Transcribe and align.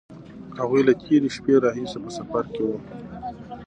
هغوی 0.59 0.81
له 0.87 0.93
تېرې 1.03 1.29
شپې 1.35 1.53
راهیسې 1.63 1.97
په 2.03 2.09
سفر 2.17 2.43
کې 2.53 2.61
وو. 2.67 2.77